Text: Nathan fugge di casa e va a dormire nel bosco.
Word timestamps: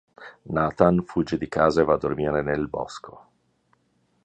Nathan 0.53 1.03
fugge 1.03 1.37
di 1.37 1.47
casa 1.47 1.81
e 1.81 1.83
va 1.83 1.93
a 1.93 1.97
dormire 1.97 2.41
nel 2.41 2.67
bosco. 2.67 3.25